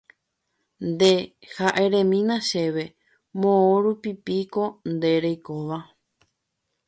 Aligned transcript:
Nde, 0.91 1.09
ha 1.55 1.67
eremína 1.85 2.37
chéve 2.49 2.85
moõrupípiko 3.43 4.63
nde 4.93 5.09
reikóva 5.27 5.79